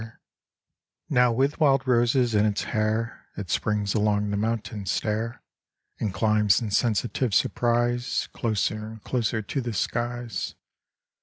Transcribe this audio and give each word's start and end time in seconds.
The 0.01 0.07
Road 0.07 0.09
to 0.09 0.17
Mount 0.17 1.07
Tom 1.07 1.15
Mow 1.15 1.31
with 1.33 1.59
wild 1.59 1.87
roses 1.87 2.33
in 2.33 2.47
its 2.47 2.63
hair 2.63 3.27
It 3.37 3.51
springs 3.51 3.93
along 3.93 4.31
the 4.31 4.35
mountain 4.35 4.87
stair 4.87 5.43
And 5.99 6.11
climbs 6.11 6.59
in 6.59 6.71
sensitive 6.71 7.35
surprise 7.35 8.27
Closer 8.33 8.83
and 8.87 9.03
closer 9.03 9.43
to 9.43 9.61
the 9.61 9.73
skies. 9.73 10.55